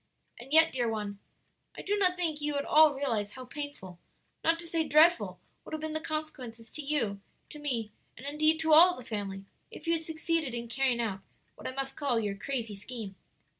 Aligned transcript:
"And 0.39 0.51
yet, 0.51 0.71
dear 0.71 0.89
one, 0.89 1.19
I 1.77 1.83
do 1.83 1.95
not 1.95 2.15
think 2.15 2.41
you 2.41 2.55
at 2.55 2.65
all 2.65 2.95
realize 2.95 3.33
how 3.33 3.45
painful 3.45 3.99
not 4.43 4.57
to 4.57 4.67
say 4.67 4.83
dreadful 4.83 5.39
would 5.63 5.73
have 5.75 5.81
been 5.81 5.93
the 5.93 5.99
consequences 6.01 6.71
to 6.71 6.81
you, 6.81 7.21
to 7.51 7.59
me, 7.59 7.91
and, 8.17 8.25
indeed, 8.25 8.59
to 8.61 8.73
all 8.73 8.97
the 8.97 9.03
family, 9.03 9.45
if 9.69 9.85
you 9.85 9.93
had 9.93 10.01
succeeded 10.01 10.55
in 10.55 10.69
carrying 10.69 10.99
out 10.99 11.21
what 11.53 11.67
I 11.67 11.71
must 11.71 11.97
call 11.97 12.19
your 12.19 12.33
crazy 12.33 12.75
scheme." 12.75 13.13